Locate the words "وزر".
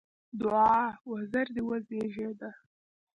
1.11-1.47